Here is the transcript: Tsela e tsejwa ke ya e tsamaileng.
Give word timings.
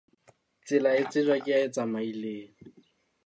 Tsela 0.65 0.91
e 1.01 1.03
tsejwa 1.11 1.37
ke 1.43 1.51
ya 1.53 1.57
e 1.65 1.67
tsamaileng. 1.73 2.55